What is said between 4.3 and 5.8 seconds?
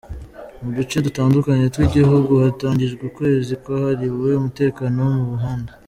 umutekano wo mu muhanda.